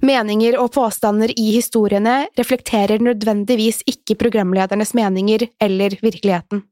[0.00, 6.62] Meninger og påstander i historiene reflekterer nødvendigvis ikke programledernes meninger eller virkeligheten.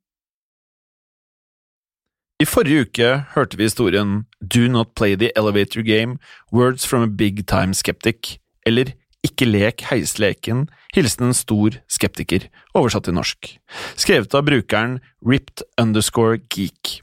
[2.41, 6.19] I forrige uke hørte vi historien Do Not Play the Elevator Game–
[6.57, 13.09] Words from a Big Time Skeptic, eller Ikke lek heisleken– hilsen en stor skeptiker, oversatt
[13.09, 13.51] til norsk,
[13.99, 17.03] skrevet av brukeren ripped underscore geek.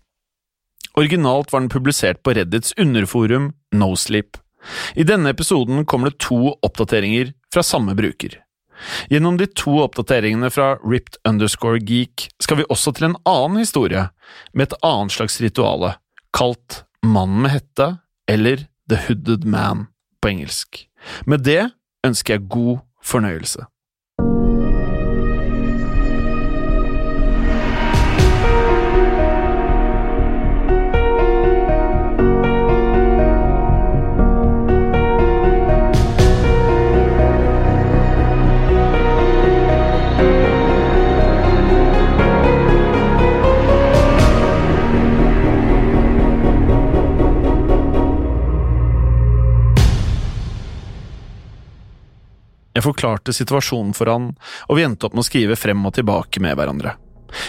[0.96, 4.40] Originalt var den publisert på Reddits underforum Nosleep.
[4.96, 8.42] I denne episoden kommer det to oppdateringer fra samme bruker.
[9.10, 14.10] Gjennom de to oppdateringene fra ripped underscore geek skal vi også til en annen historie,
[14.54, 15.96] med et annet slags rituale,
[16.36, 17.88] kalt Mannen med hette,
[18.28, 19.88] eller The Hooded Man
[20.22, 20.88] på engelsk.
[21.30, 21.70] Med det
[22.06, 23.68] ønsker jeg god fornøyelse.
[52.86, 54.32] Forklarte situasjonen for han,
[54.70, 56.96] og vi endte opp med å skrive frem og tilbake med hverandre.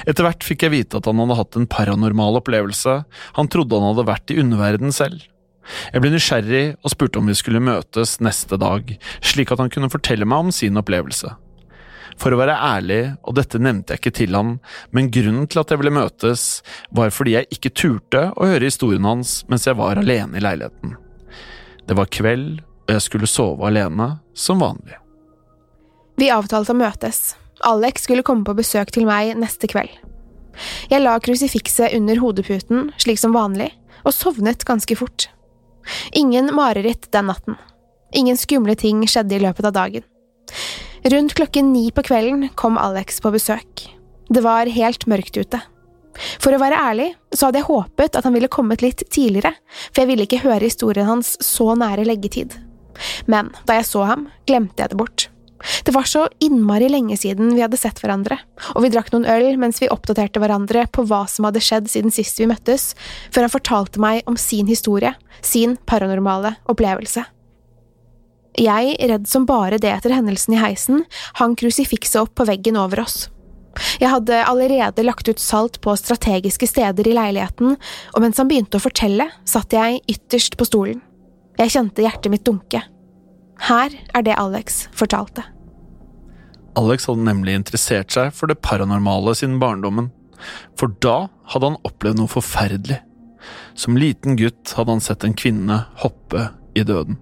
[0.08, 2.98] Etter hvert fikk jeg vite at han hadde hatt en paranormal opplevelse,
[3.38, 5.26] han trodde han hadde vært i underverden selv.
[5.92, 8.92] Jeg ble nysgjerrig og spurte om vi skulle møtes neste dag,
[9.24, 11.32] slik at han kunne fortelle meg om sin opplevelse.
[12.16, 14.54] For å være ærlig, og dette nevnte jeg ikke til han,
[14.94, 16.44] men grunnen til at jeg ville møtes,
[16.94, 20.96] var fordi jeg ikke turte å høre historien hans mens jeg var alene i leiligheten.
[21.86, 24.96] Det var kveld, og jeg skulle sove alene, som vanlig.
[26.16, 27.34] Vi avtalte å møtes.
[27.68, 29.92] Alex skulle komme på besøk til meg neste kveld.
[30.88, 33.68] Jeg la krusifikset under hodeputen, slik som vanlig,
[34.04, 35.28] og sovnet ganske fort.
[36.16, 37.58] Ingen mareritt den natten.
[38.16, 40.06] Ingen skumle ting skjedde i løpet av dagen.
[41.04, 43.84] Rundt klokken ni på kvelden kom Alex på besøk.
[44.32, 45.60] Det var helt mørkt ute.
[46.40, 49.52] For å være ærlig så hadde jeg håpet at han ville kommet litt tidligere,
[49.92, 52.56] for jeg ville ikke høre historien hans så nære leggetid.
[53.28, 55.28] Men da jeg så ham, glemte jeg det bort.
[55.84, 58.38] Det var så innmari lenge siden vi hadde sett hverandre,
[58.74, 62.14] og vi drakk noen øl mens vi oppdaterte hverandre på hva som hadde skjedd siden
[62.14, 62.92] sist vi møttes,
[63.34, 67.24] før han fortalte meg om sin historie, sin paranormale opplevelse.
[68.56, 71.02] Jeg, redd som bare det etter hendelsen i heisen,
[71.36, 73.26] hang krusifikset opp på veggen over oss.
[74.00, 77.76] Jeg hadde allerede lagt ut salt på strategiske steder i leiligheten,
[78.14, 81.02] og mens han begynte å fortelle, satt jeg ytterst på stolen.
[81.60, 82.82] Jeg kjente hjertet mitt dunke.
[83.68, 85.44] Her er det Alex fortalte.
[86.76, 90.10] Alex hadde nemlig interessert seg for det paranormale siden barndommen,
[90.76, 93.00] for da hadde han opplevd noe forferdelig.
[93.78, 97.18] Som liten gutt hadde han sett en kvinne hoppe i døden.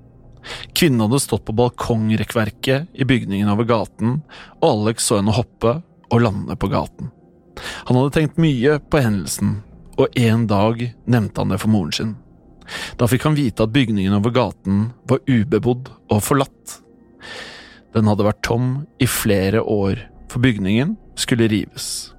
[0.76, 4.18] Kvinnen hadde stått på balkongrekkverket i bygningen over gaten,
[4.60, 5.78] og Alex så henne hoppe
[6.10, 7.12] og lande på gaten.
[7.88, 9.56] Han hadde tenkt mye på hendelsen,
[9.94, 12.14] og en dag nevnte han det for moren sin.
[12.98, 16.80] Da fikk han vite at bygningen over gaten var ubebodd og forlatt.
[17.94, 20.00] Den hadde vært tom i flere år,
[20.30, 22.10] for bygningen skulle rives.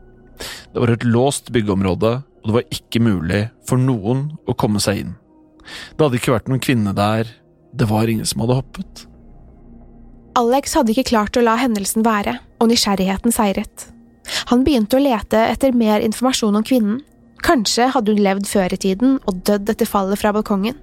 [0.72, 5.02] Det var et låst byggeområde, og det var ikke mulig for noen å komme seg
[5.02, 5.16] inn.
[5.96, 7.28] Det hadde ikke vært noen kvinne der,
[7.76, 9.06] det var ingen som hadde hoppet.
[10.36, 13.88] Alex hadde ikke klart å la hendelsen være, og nysgjerrigheten seiret.
[14.52, 17.02] Han begynte å lete etter mer informasjon om kvinnen.
[17.46, 20.78] Kanskje hadde hun levd før i tiden og dødd etter fallet fra balkongen.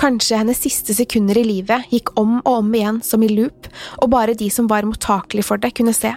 [0.00, 3.68] Kanskje hennes siste sekunder i livet gikk om og om igjen som i loop,
[4.02, 6.12] og bare de som var mottakelige for det, kunne se.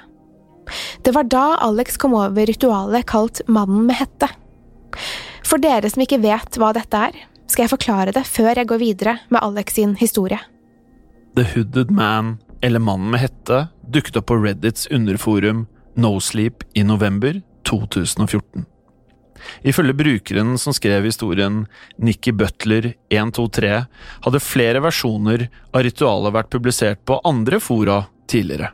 [1.05, 4.29] Det var da Alex kom over ritualet kalt Mannen med hette.
[5.47, 8.81] For dere som ikke vet hva dette er, skal jeg forklare det før jeg går
[8.81, 10.39] videre med Alex sin historie.
[11.37, 17.39] The Hooded Man, eller Mannen med hette, dukket opp på Reddits underforum Nosleep i november
[17.69, 18.65] 2014.
[19.67, 21.65] Ifølge brukeren som skrev historien,
[21.97, 23.71] Nikki Butler 123,
[24.25, 28.73] hadde flere versjoner av ritualet vært publisert på andre fora tidligere.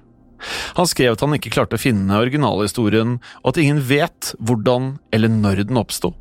[0.77, 5.31] Han skrev at han ikke klarte å finne originalhistorien, og at ingen vet hvordan eller
[5.31, 6.13] når den oppsto.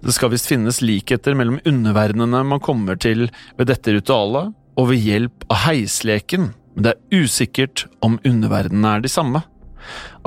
[0.00, 3.26] Det skal visst finnes likheter mellom underverdenene man kommer til
[3.58, 9.04] ved dette ritualet, og ved hjelp av heisleken, men det er usikkert om underverdenene er
[9.04, 9.42] de samme.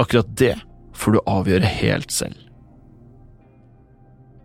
[0.01, 0.57] Akkurat det
[0.97, 2.40] får du avgjøre helt selv.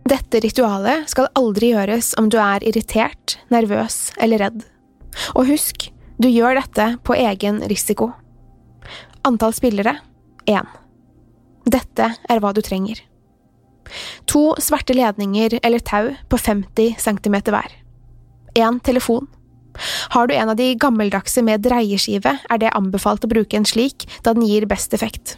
[0.07, 4.61] Dette ritualet skal aldri gjøres om du er irritert, nervøs eller redd.
[5.35, 5.89] Og husk,
[6.21, 8.11] du gjør dette på egen risiko.
[9.27, 9.97] Antall spillere
[10.47, 10.69] én.
[11.67, 13.01] Dette er hva du trenger.
[14.31, 17.73] To svarte ledninger eller tau på 50 cm hver.
[18.55, 19.27] Én telefon.
[20.15, 24.07] Har du en av de gammeldagse med dreieskive, er det anbefalt å bruke en slik,
[24.23, 25.35] da den gir best effekt.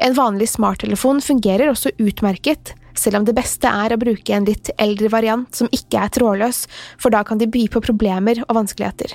[0.00, 4.70] En vanlig smarttelefon fungerer også utmerket, selv om det beste er å bruke en litt
[4.80, 6.64] eldre variant som ikke er trådløs,
[7.00, 9.14] for da kan de by på problemer og vanskeligheter.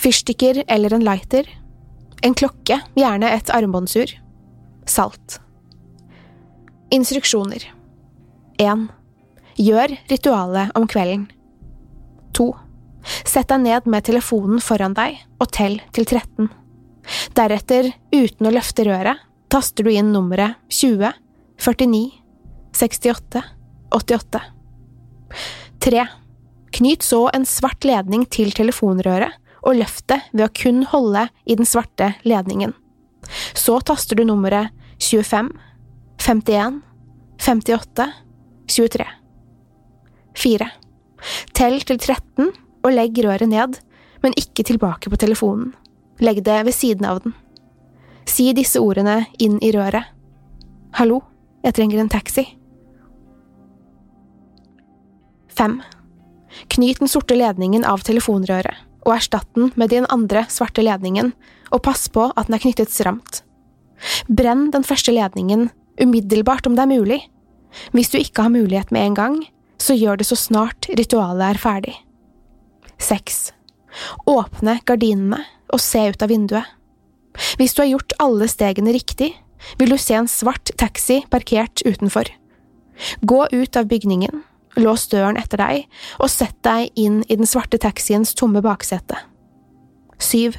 [0.00, 1.48] Fyrstikker eller en lighter.
[2.24, 4.12] En klokke, gjerne et armbåndsur.
[4.86, 5.40] Salt.
[6.94, 7.64] Instruksjoner
[8.62, 8.86] 1.
[9.58, 11.26] Gjør ritualet om kvelden.
[12.36, 12.46] 2.
[13.24, 16.50] Sett deg ned med telefonen foran deg og tell til 13.
[17.38, 19.22] Deretter, uten å løfte røret,
[19.52, 21.12] taster du inn nummeret 20
[21.62, 22.25] 49
[22.76, 23.42] 68
[23.90, 24.40] 88.
[25.80, 26.06] 3.
[26.76, 29.32] Knyt så en svart ledning til telefonrøret
[29.66, 32.74] og løft det ved å kun holde i den svarte ledningen.
[33.56, 35.50] Så taster du nummeret 25
[36.26, 36.80] 51,
[37.38, 38.12] 58,
[38.66, 39.06] 23.
[40.36, 40.68] 4.
[41.56, 42.52] Tell til 13
[42.84, 43.80] og legg røret ned,
[44.22, 45.72] men ikke tilbake på telefonen.
[46.20, 47.34] Legg det ved siden av den.
[48.26, 50.08] Si disse ordene inn i røret.
[50.96, 51.20] Hallo,
[51.64, 52.46] jeg trenger en taxi.
[55.56, 55.80] 5.
[56.68, 58.76] Knyt den sorte ledningen av telefonrøret,
[59.06, 61.32] og erstatt den med den andre svarte ledningen,
[61.72, 63.42] og pass på at den er knyttet stramt.
[64.28, 65.70] Brenn den første ledningen
[66.00, 67.20] umiddelbart om det er mulig.
[67.96, 69.36] Hvis du ikke har mulighet med en gang,
[69.80, 71.94] så gjør det så snart ritualet er ferdig.
[73.02, 73.52] 6.
[74.28, 75.42] Åpne gardinene
[75.72, 76.64] og se ut av vinduet.
[77.60, 79.34] Hvis du har gjort alle stegene riktig,
[79.80, 82.28] vil du se en svart taxi parkert utenfor.
[83.20, 84.40] Gå ut av bygningen,
[84.80, 89.18] lås døren etter deg og sett deg inn i den svarte taxiens tomme baksete.
[90.18, 90.56] 7.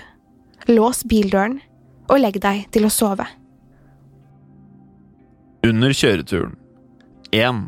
[0.70, 1.60] Lås bildøren
[2.08, 3.28] og legg deg til å sove
[5.68, 6.56] under kjøreturen.
[7.36, 7.62] 1.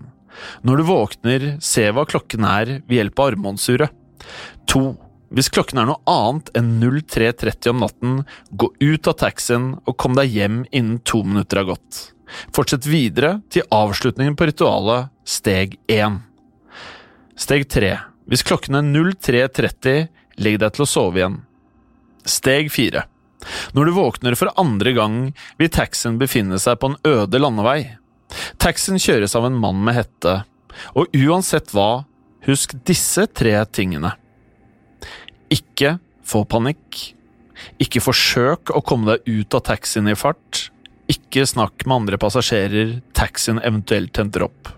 [0.64, 3.96] Når du våkner, se hva klokken er ved hjelp av armbåndsuret.
[4.72, 4.84] 2.
[5.36, 8.16] Hvis klokken er noe annet enn 03.30 om natten,
[8.50, 12.00] gå ut av taxien og kom deg hjem innen to minutter har gått.
[12.54, 16.22] Fortsett videre til avslutningen på ritualet, steg 1.
[17.40, 17.94] Steg 3.
[18.30, 20.10] Hvis klokken er 03.30,
[20.44, 21.40] legg deg til å sove igjen.
[22.28, 23.06] Steg 4.
[23.74, 25.20] Når du våkner for andre gang,
[25.58, 27.96] vil taxien befinne seg på en øde landevei.
[28.62, 30.34] Taxien kjøres av en mann med hette,
[31.00, 32.04] og uansett hva,
[32.46, 34.12] husk disse tre tingene.
[35.50, 35.96] Ikke
[36.28, 37.16] få panikk.
[37.82, 40.68] Ikke forsøk å komme deg ut av taxien i fart.
[41.10, 44.76] Ikke snakk med andre passasjerer taxien eventuelt henter opp.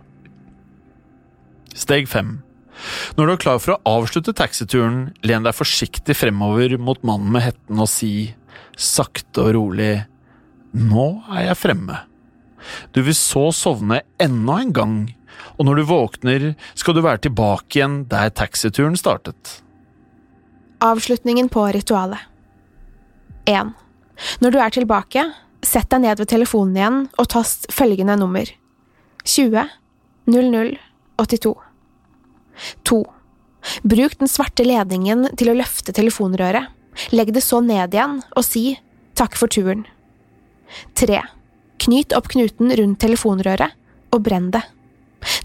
[1.75, 2.37] Steg 5.
[3.17, 7.45] Når du er klar for å avslutte taxituren, len deg forsiktig fremover mot mannen med
[7.49, 8.31] hetten og si
[8.77, 9.93] sakte og rolig
[10.71, 11.97] Nå er jeg fremme.
[12.95, 14.95] Du vil så sovne enda en gang,
[15.57, 16.45] og når du våkner,
[16.79, 19.59] skal du være tilbake igjen der taxituren startet.
[20.81, 22.23] Avslutningen på ritualet
[23.49, 23.73] 1.
[24.41, 25.25] Når du er tilbake,
[25.65, 28.47] sett deg ned ved telefonen igjen og tast følgende nummer
[29.27, 29.67] 20
[30.31, 30.77] 00
[31.21, 31.70] 82
[32.89, 33.01] 2.
[33.83, 36.71] Bruk den svarte ledningen til å løfte telefonrøret.
[37.15, 38.75] Legg det så ned igjen og si
[39.17, 39.85] takk for turen.
[40.99, 41.21] 3.
[41.85, 43.73] Knyt opp knuten rundt telefonrøret
[44.11, 44.63] og brenn det.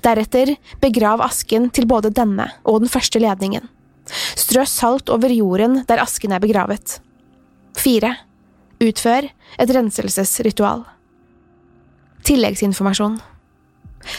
[0.05, 3.69] Deretter begrav asken til både denne og den første ledningen.
[4.07, 6.99] Strø salt over jorden der asken er begravet.
[7.77, 8.13] 4.
[8.87, 9.31] Utfør
[9.61, 10.85] et renselsesritual.
[12.27, 13.19] Tilleggsinformasjon.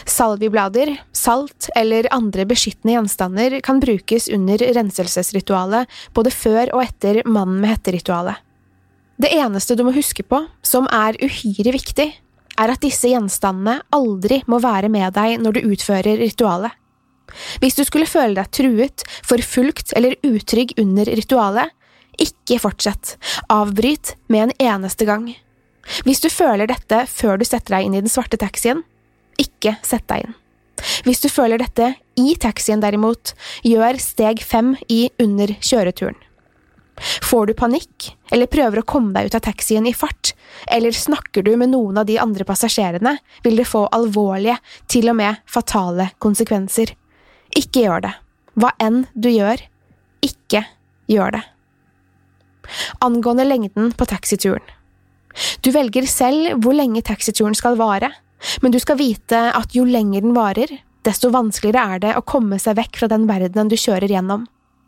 [0.05, 7.61] Salviblader, salt eller andre beskyttende gjenstander kan brukes under renselsesritualet både før og etter mannen
[7.61, 8.35] med hette-ritualet.
[9.17, 12.09] Det eneste du må huske på, som er uhyre viktig,
[12.57, 16.73] er at disse gjenstandene aldri må være med deg når du utfører ritualet.
[17.61, 21.73] Hvis du skulle føle deg truet, forfulgt eller utrygg under ritualet,
[22.17, 23.15] ikke fortsett,
[23.53, 25.27] avbryt med en eneste gang.
[26.05, 28.81] Hvis du føler dette før du setter deg inn i den svarte taxien,
[29.41, 30.37] ikke sett deg inn.
[31.07, 33.33] Hvis du føler dette i taxien derimot,
[33.65, 36.17] gjør steg fem i under kjøreturen.
[36.97, 40.31] Får du panikk, eller prøver å komme deg ut av taxien i fart,
[40.73, 44.57] eller snakker du med noen av de andre passasjerene, vil det få alvorlige,
[44.89, 46.95] til og med fatale konsekvenser.
[47.57, 48.15] Ikke gjør det.
[48.57, 49.61] Hva enn du gjør,
[50.25, 50.63] ikke
[51.11, 51.43] gjør det.
[53.05, 54.65] Angående lengden på taxituren.
[55.61, 58.09] Du velger selv hvor lenge taxituren skal vare,
[58.61, 60.71] men du skal vite at jo lenger den varer,
[61.07, 64.45] desto vanskeligere er det å komme seg vekk fra den verdenen du kjører gjennom.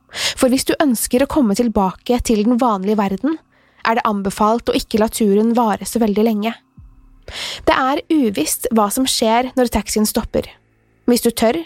[0.10, 3.38] For hvis du ønsker å komme tilbake til den vanlige verden,
[3.86, 6.54] er det anbefalt å ikke la turen vare så veldig lenge.
[7.66, 10.50] Det er uvisst hva som skjer når taxien stopper.
[11.10, 11.62] Hvis du tør,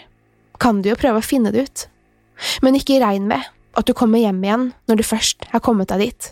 [0.60, 1.86] kan du jo prøve å finne det ut.
[2.62, 3.42] Men ikke regn med
[3.74, 6.30] at du kommer hjem igjen når du først har kommet deg dit.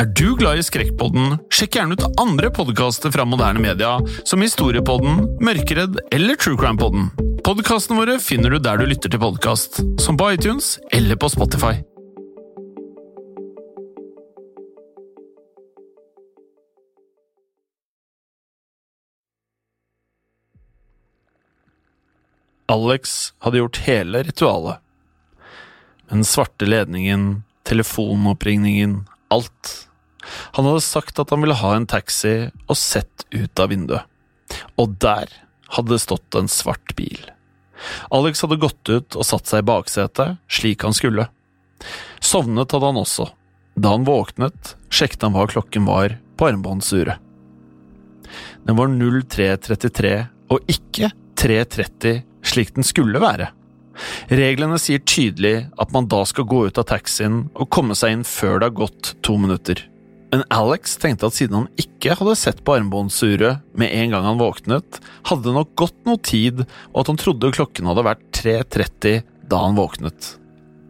[0.00, 5.26] Er du glad i Skrekkpodden, sjekk gjerne ut andre podkaster fra moderne media, som Historiepodden,
[5.44, 7.10] Mørkeredd eller Truecrime-podden.
[7.44, 11.74] Podkastene våre finner du der du lytter til podkast, som på iTunes eller på Spotify.
[22.72, 24.78] Alex hadde gjort hele ritualet.
[26.12, 29.74] men svarte ledningen, telefonoppringningen, alt.
[30.56, 32.34] Han hadde sagt at han ville ha en taxi
[32.68, 34.08] og sett ut av vinduet.
[34.80, 35.30] Og der
[35.72, 37.20] hadde det stått en svart bil.
[38.14, 41.26] Alex hadde gått ut og satt seg i baksetet, slik han skulle.
[42.22, 43.30] Sovnet hadde han også.
[43.74, 47.18] Da han våknet, sjekket han hva klokken var på armbåndsuret.
[48.62, 50.12] Den var 03.33
[50.52, 51.10] og ikke
[51.40, 53.50] 3.30 slik den skulle være.
[54.32, 58.26] Reglene sier tydelig at man da skal gå ut av taxien og komme seg inn
[58.26, 59.82] før det har gått to minutter.
[60.32, 64.40] Men Alex tenkte at siden han ikke hadde sett på armbåndsuret med en gang han
[64.40, 69.20] våknet, hadde det nok gått noe tid, og at han trodde klokken hadde vært 3.30
[69.52, 70.32] da han våknet.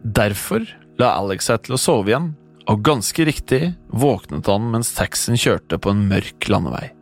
[0.03, 0.63] Derfor
[1.01, 2.31] la Alex seg til å sove igjen,
[2.71, 6.93] og ganske riktig våknet han mens taxien kjørte på en mørk landevei.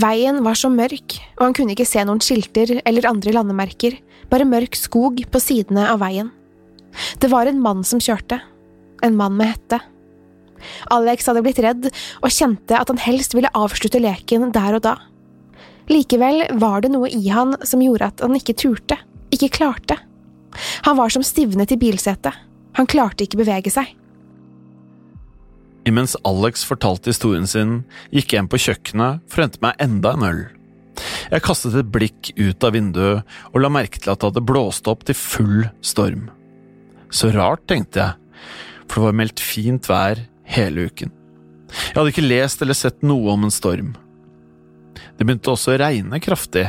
[0.00, 3.98] Veien var så mørk, og han kunne ikke se noen skilter eller andre landemerker,
[4.32, 6.30] bare mørk skog på sidene av veien.
[7.20, 8.38] Det var en mann som kjørte,
[9.04, 9.80] en mann med hette.
[10.94, 14.96] Alex hadde blitt redd og kjente at han helst ville avslutte leken der og da.
[15.90, 18.96] Likevel var det noe i han som gjorde at han ikke turte,
[19.34, 19.98] ikke klarte.
[20.86, 22.32] Han var som stivnet i bilsetet,
[22.78, 23.90] han klarte ikke bevege seg.
[25.88, 27.80] Imens Alex fortalte historien sin,
[28.14, 30.42] gikk jeg inn på kjøkkenet for å hente meg enda en øl.
[31.32, 34.90] Jeg kastet et blikk ut av vinduet og la merke til at det hadde blåst
[34.90, 36.28] opp til full storm.
[37.12, 38.46] Så rart, tenkte jeg,
[38.86, 40.22] for det var meldt fint vær
[40.54, 41.10] hele uken.
[41.72, 43.94] Jeg hadde ikke lest eller sett noe om en storm.
[45.16, 46.68] Det begynte også å regne kraftig,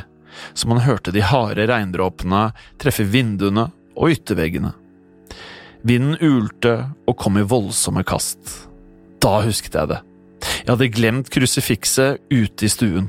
[0.57, 2.47] så man hørte de harde regndråpene
[2.81, 4.73] treffe vinduene og ytterveggene.
[5.83, 8.71] Vinden ulte og kom i voldsomme kast.
[9.23, 9.99] Da husket jeg det.
[10.43, 13.07] Jeg hadde glemt krusifikset ute i stuen.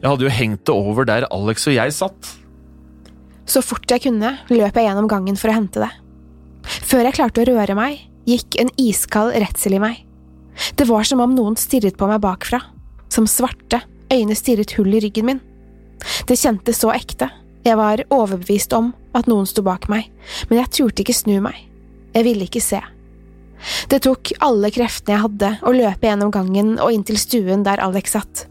[0.00, 2.32] Jeg hadde jo hengt det over der Alex og jeg satt.
[3.46, 5.90] Så fort jeg kunne, løp jeg gjennom gangen for å hente det.
[6.64, 10.00] Før jeg klarte å røre meg, gikk en iskald redsel i meg.
[10.78, 12.62] Det var som om noen stirret på meg bakfra,
[13.12, 13.82] som svarte
[14.12, 15.42] øyne stirret hull i ryggen min.
[16.26, 17.28] Det kjentes så ekte,
[17.64, 20.10] jeg var overbevist om at noen sto bak meg,
[20.48, 21.56] men jeg turte ikke snu meg,
[22.14, 22.80] jeg ville ikke se.
[23.88, 27.82] Det tok alle kreftene jeg hadde å løpe gjennom gangen og inn til stuen der
[27.84, 28.46] Alex satt.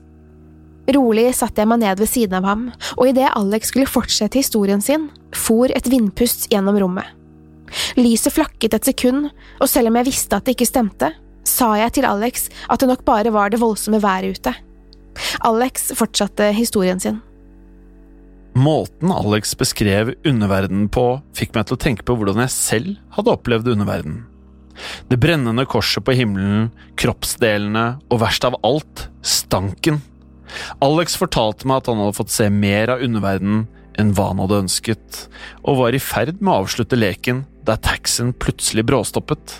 [0.93, 2.63] Rolig satte jeg meg ned ved siden av ham,
[2.97, 7.07] og idet Alex skulle fortsette historien sin, for et vindpust gjennom rommet.
[7.97, 9.29] Lyset flakket et sekund,
[9.61, 11.13] og selv om jeg visste at det ikke stemte,
[11.47, 14.53] sa jeg til Alex at det nok bare var det voldsomme været ute.
[15.45, 17.21] Alex fortsatte historien sin.
[18.53, 23.33] Måten Alex beskrev underverdenen på, fikk meg til å tenke på hvordan jeg selv hadde
[23.33, 24.21] opplevd underverdenen.
[25.09, 30.01] Det brennende korset på himmelen, kroppsdelene og verst av alt, stanken.
[30.83, 33.65] Alex fortalte meg at han hadde fått se mer av underverdenen
[33.99, 35.23] enn hva han hadde ønsket,
[35.61, 39.59] og var i ferd med å avslutte leken der taxien plutselig bråstoppet.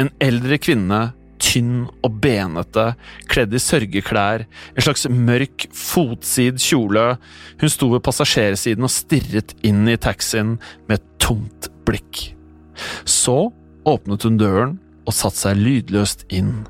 [0.00, 1.00] En eldre kvinne,
[1.40, 2.90] tynn og benete,
[3.30, 4.44] kledd i sørgeklær,
[4.74, 7.14] en slags mørk, fotsid kjole,
[7.60, 10.56] hun sto ved passasjersiden og stirret inn i taxien
[10.88, 12.30] med et tomt blikk.
[13.08, 13.50] Så
[13.88, 14.76] åpnet hun døren
[15.08, 16.64] og satte seg lydløst inn.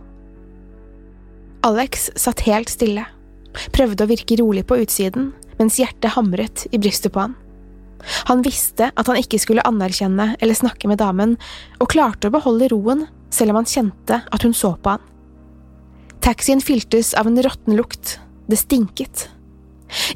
[1.66, 3.04] Alex satt helt stille,
[3.74, 7.36] prøvde å virke rolig på utsiden, mens hjertet hamret i brystet på han.
[8.30, 11.36] Han visste at han ikke skulle anerkjenne eller snakke med damen,
[11.80, 15.04] og klarte å beholde roen selv om han kjente at hun så på han.
[16.24, 19.28] Taxien fyltes av en råtten lukt, det stinket.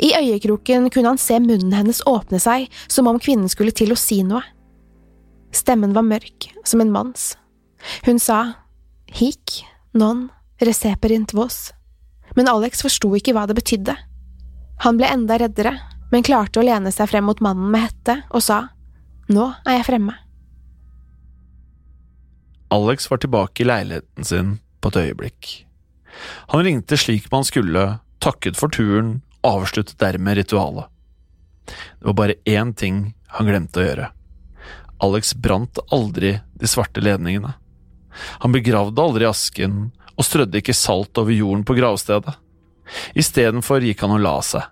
[0.01, 3.99] I øyekroken kunne han se munnen hennes åpne seg som om kvinnen skulle til å
[3.99, 4.45] si noe.
[5.54, 7.34] Stemmen var mørk, som en manns.
[8.06, 8.40] Hun sa
[9.14, 9.62] hic
[9.94, 10.28] non
[10.62, 11.70] reseperint vos,
[12.34, 13.94] men Alex forsto ikke hva det betydde.
[14.82, 15.76] Han ble enda reddere,
[16.11, 18.64] men klarte å lene seg frem mot mannen med hette og sa
[19.32, 20.16] nå er jeg fremme.
[22.75, 25.52] Alex var tilbake i leiligheten sin på et øyeblikk.
[26.52, 30.90] Han ringte slik man skulle, takket for turen og avsluttet dermed ritualet.
[31.64, 34.11] Det var bare én ting han glemte å gjøre.
[35.04, 37.54] Alex brant aldri de svarte ledningene.
[38.44, 42.37] Han begravde aldri asken og strødde ikke salt over jorden på gravstedet.
[43.18, 44.66] Istedenfor gikk han og la seg.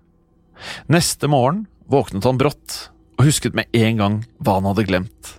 [0.92, 2.78] Neste morgen våknet han brått
[3.18, 5.34] og husket med en gang hva han hadde glemt.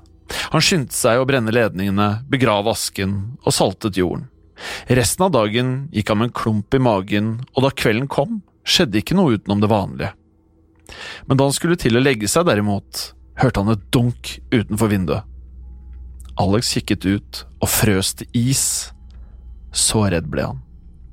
[0.54, 4.30] Han skyndte seg å brenne ledningene, begrave asken og saltet jorden.
[4.88, 9.02] Resten av dagen gikk han med en klump i magen, og da kvelden kom, skjedde
[9.02, 10.14] ikke noe utenom det vanlige.
[11.28, 15.24] Men da han skulle til å legge seg, derimot, hørte han et dunk utenfor vinduet.
[16.42, 18.66] Alex kikket ut og frøs til is.
[19.74, 20.62] Så redd ble han.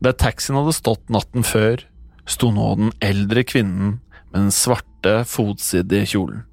[0.01, 1.83] Der taxien hadde stått natten før,
[2.29, 3.99] sto nå den eldre kvinnen
[4.31, 6.45] med den svarte, fotsidige kjolen.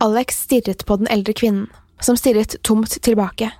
[0.00, 1.66] Alex stirret på den eldre kvinnen,
[2.00, 3.50] som stirret tomt tilbake.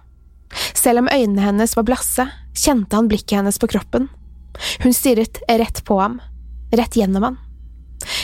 [0.73, 2.25] Selv om øynene hennes var blasse,
[2.57, 4.09] kjente han blikket hennes på kroppen.
[4.81, 6.18] Hun stirret rett på ham,
[6.73, 7.38] rett gjennom ham.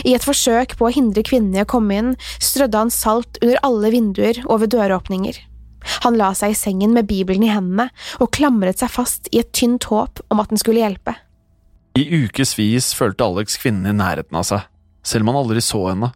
[0.05, 3.61] I et forsøk på å hindre kvinnen i å komme inn, strødde han salt under
[3.67, 5.39] alle vinduer og ved døråpninger.
[6.03, 9.53] Han la seg i sengen med Bibelen i hendene og klamret seg fast i et
[9.55, 11.15] tynt håp om at den skulle hjelpe.
[11.97, 14.67] I ukevis følte Alex kvinnen i nærheten av seg,
[15.07, 16.11] selv om han aldri så henne.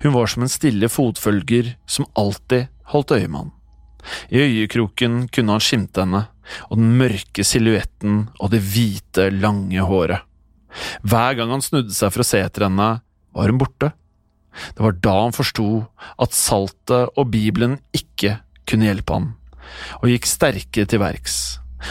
[0.00, 3.52] Hun var som en stille fotfølger som alltid holdt øye med han.
[4.30, 6.26] I øyekroken kunne han skimte henne,
[6.68, 10.24] og den mørke silhuetten og det hvite, lange håret.
[11.06, 12.88] Hver gang han snudde seg for å se etter henne,
[13.34, 13.92] var hun borte.
[14.74, 15.68] Det var da han forsto
[16.22, 19.32] at saltet og Bibelen ikke kunne hjelpe han,
[20.00, 21.38] og gikk sterkere til verks.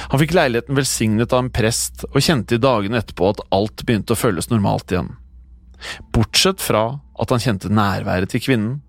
[0.09, 4.15] Han fikk leiligheten velsignet av en prest, og kjente i dagene etterpå at alt begynte
[4.15, 5.11] å føles normalt igjen.
[6.15, 6.85] Bortsett fra
[7.19, 8.79] at han kjente nærværet til kvinnen.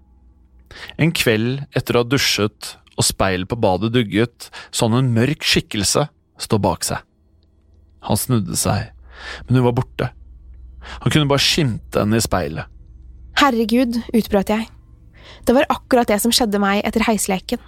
[0.96, 5.44] En kveld etter å ha dusjet og speilet på badet dugget, så han en mørk
[5.44, 6.06] skikkelse
[6.40, 7.02] stå bak seg.
[8.08, 8.93] Han snudde seg
[9.46, 10.10] men hun var borte.
[11.02, 12.70] Han kunne bare skimte henne i speilet.
[13.40, 14.68] Herregud, utbrøt jeg.
[15.44, 17.62] Det var akkurat det som skjedde meg etter heisleken.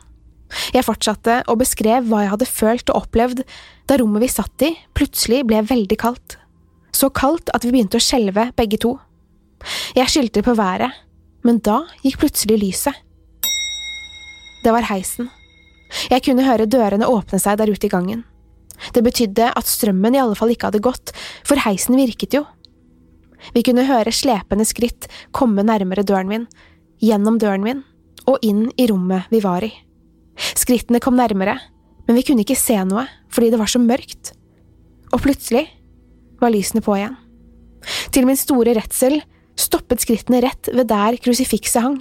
[0.74, 3.42] Jeg fortsatte og beskrev hva jeg hadde følt og opplevd
[3.90, 6.36] da rommet vi satt i, plutselig ble veldig kaldt.
[6.94, 8.94] Så kaldt at vi begynte å skjelve, begge to.
[9.96, 10.94] Jeg skyldte på været,
[11.46, 13.02] men da gikk plutselig lyset.
[14.62, 15.28] Det var heisen.
[16.10, 18.24] Jeg kunne høre dørene åpne seg der ute i gangen.
[18.92, 21.12] Det betydde at strømmen i alle fall ikke hadde gått,
[21.46, 22.44] for heisen virket jo.
[23.54, 26.46] Vi kunne høre slepende skritt komme nærmere døren min,
[27.02, 27.84] gjennom døren min
[28.26, 29.70] og inn i rommet vi var i.
[30.36, 31.56] Skrittene kom nærmere,
[32.06, 34.32] men vi kunne ikke se noe fordi det var så mørkt.
[35.14, 35.66] Og plutselig
[36.40, 37.16] var lysene på igjen.
[38.12, 39.20] Til min store redsel
[39.56, 41.98] stoppet skrittene rett ved der krusifikset hang.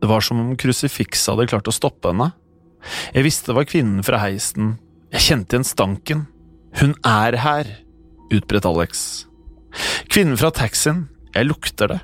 [0.00, 2.30] Det var som om krusifikset hadde klart å stoppe henne.
[3.14, 4.76] Jeg visste det var kvinnen fra heisen.
[5.14, 6.26] Jeg kjente igjen stanken.
[6.80, 7.70] Hun er her,
[8.34, 9.24] utbredt Alex.
[10.12, 11.06] Kvinnen fra taxien.
[11.36, 12.00] Jeg lukter det.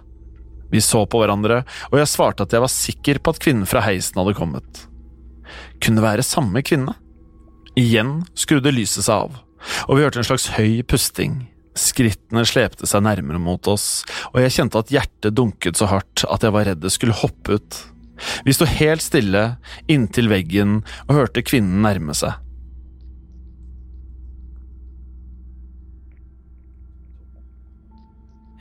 [0.73, 3.83] Vi så på hverandre, og jeg svarte at jeg var sikker på at kvinnen fra
[3.85, 4.85] heisen hadde kommet.
[5.83, 6.95] Kunne det være samme kvinne?
[7.77, 9.41] Igjen skrudde lyset seg av,
[9.89, 11.43] og vi hørte en slags høy pusting.
[11.77, 16.45] Skrittene slepte seg nærmere mot oss, og jeg kjente at hjertet dunket så hardt at
[16.45, 17.79] jeg var redd det skulle hoppe ut.
[18.47, 19.45] Vi sto helt stille
[19.91, 22.39] inntil veggen og hørte kvinnen nærme seg.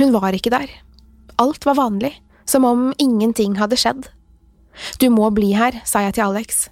[0.02, 0.70] Hun var ikke der.
[1.42, 2.16] Alt var vanlig,
[2.50, 4.08] som om ingenting hadde skjedd.
[4.98, 6.66] Du må bli her, sa jeg til Alex.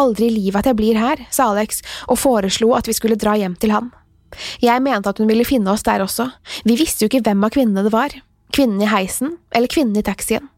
[0.00, 3.38] Aldri i livet at jeg blir her, sa Alex og foreslo at vi skulle dra
[3.40, 3.88] hjem til han.
[4.64, 6.30] Jeg mente at hun ville finne oss der også,
[6.68, 8.16] vi visste jo ikke hvem av kvinnene det var,
[8.52, 10.51] kvinnen i heisen eller kvinnen i taxien.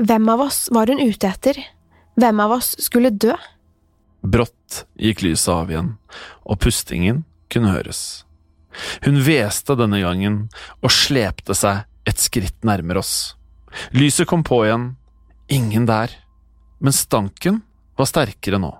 [0.00, 1.58] Hvem av oss var hun ute etter?
[2.16, 3.34] Hvem av oss skulle dø?
[4.22, 5.94] Brått gikk lyset av igjen,
[6.48, 8.24] og pustingen kunne høres.
[9.04, 10.38] Hun hveste denne gangen
[10.80, 13.34] og slepte seg et skritt nærmere oss.
[13.92, 14.94] Lyset kom på igjen,
[15.52, 16.14] ingen der,
[16.80, 17.60] men stanken
[18.00, 18.72] var sterkere nå.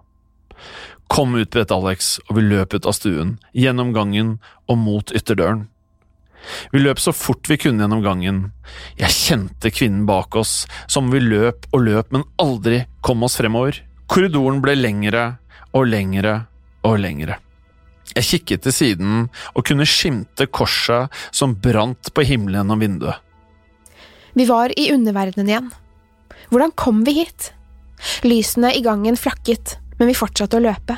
[1.12, 5.66] Kom ut, bedt Alex, og vi løp ut av stuen, gjennom gangen og mot ytterdøren.
[6.72, 8.42] Vi løp så fort vi kunne gjennom gangen.
[8.98, 13.78] Jeg kjente kvinnen bak oss, som vi løp og løp, men aldri kom oss fremover.
[14.10, 15.24] Korridoren ble lengre
[15.72, 16.34] og lengre
[16.86, 17.38] og lengre.
[18.12, 23.22] Jeg kikket til siden og kunne skimte korset som brant på himmelen gjennom vinduet.
[24.32, 25.70] Vi var i underverdenen igjen.
[26.52, 27.52] Hvordan kom vi hit?
[28.26, 30.96] Lysene i gangen flakket, men vi fortsatte å løpe.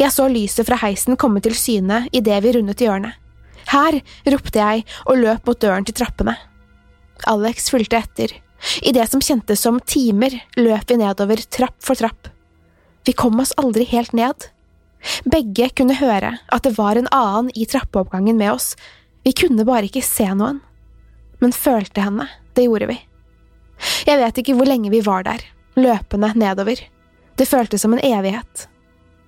[0.00, 3.14] Jeg så lyset fra heisen komme til syne idet vi rundet hjørnet.
[3.68, 4.00] Her!
[4.32, 6.36] ropte jeg og løp mot døren til trappene.
[7.28, 8.34] Alex fulgte etter.
[8.82, 12.30] I det som kjentes som timer, løp vi nedover trapp for trapp.
[13.06, 14.48] Vi kom oss aldri helt ned.
[15.24, 18.72] Begge kunne høre at det var en annen i trappeoppgangen med oss,
[19.22, 20.62] vi kunne bare ikke se noen.
[21.38, 22.26] Men følte henne,
[22.56, 22.98] det gjorde vi.
[24.08, 25.44] Jeg vet ikke hvor lenge vi var der,
[25.78, 26.80] løpende nedover.
[27.38, 28.66] Det føltes som en evighet.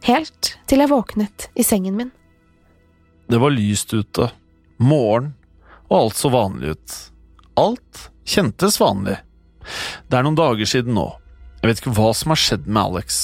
[0.08, 2.10] Helt til jeg våknet i sengen min.
[3.30, 4.26] Det var lyst ute,
[4.82, 5.28] morgen,
[5.86, 6.94] og alt så vanlig ut.
[7.62, 9.20] Alt kjentes vanlig.
[10.10, 11.04] Det er noen dager siden nå.
[11.60, 13.20] Jeg vet ikke hva som har skjedd med Alex.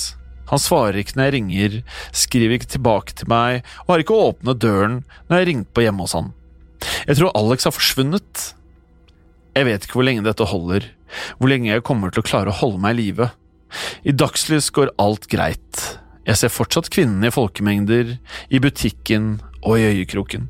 [0.52, 1.74] Han svarer ikke når jeg ringer,
[2.14, 4.94] skriver ikke tilbake til meg, og har ikke åpnet døren
[5.26, 6.30] når jeg ringte på hjemme hos han.
[7.08, 8.44] Jeg tror Alex har forsvunnet.
[9.58, 10.86] Jeg vet ikke hvor lenge dette holder,
[11.40, 13.32] hvor lenge jeg kommer til å klare å holde meg i live.
[14.06, 15.82] I dagslys går alt greit.
[16.30, 18.20] Jeg ser fortsatt kvinnene i folkemengder,
[18.54, 20.48] i butikken og i øyekroken.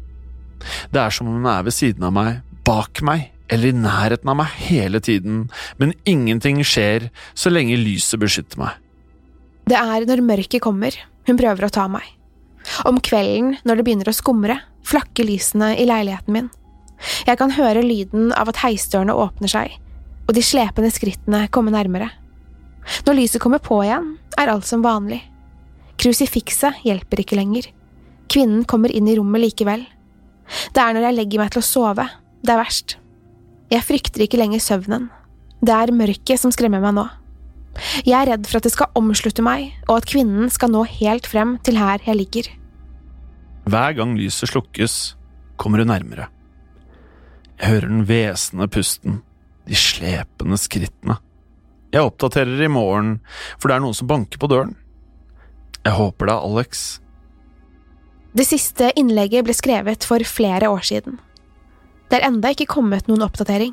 [0.90, 4.31] Det er som om hun er ved siden av meg, bak meg eller i nærheten
[4.31, 5.47] av meg hele tiden,
[5.79, 8.75] men ingenting skjer så lenge lyset beskytter meg.
[9.66, 10.95] Det er når mørket kommer,
[11.27, 12.05] hun prøver å ta meg.
[12.87, 16.51] Om kvelden, når det begynner å skumre, flakker lysene i leiligheten min.
[17.27, 19.75] Jeg kan høre lyden av at heisdørene åpner seg,
[20.27, 22.11] og de slepende skrittene komme nærmere.
[23.07, 25.21] Når lyset kommer på igjen, er alt som vanlig.
[26.01, 27.71] Krusifikset hjelper ikke lenger.
[28.33, 29.85] Kvinnen kommer inn i rommet likevel.
[30.75, 32.07] Det er når jeg legger meg til å sove,
[32.43, 32.97] det er verst.
[33.73, 35.09] Jeg frykter ikke lenger søvnen.
[35.65, 37.07] Det er mørket som skremmer meg nå.
[38.07, 41.27] Jeg er redd for at det skal omslutte meg, og at kvinnen skal nå helt
[41.29, 42.49] frem til her jeg ligger.
[43.67, 45.17] Hver gang lyset slukkes,
[45.59, 46.29] kommer hun nærmere.
[47.57, 49.21] Jeg hører den hvesende pusten,
[49.67, 51.19] de slepende skrittene.
[51.93, 53.17] Jeg oppdaterer i morgen,
[53.57, 54.75] for det er noen som banker på døren.
[55.87, 56.85] Jeg håper det er Alex.
[58.37, 61.16] Det siste innlegget ble skrevet for flere år siden.
[62.11, 63.72] Det er enda ikke kommet noen oppdatering.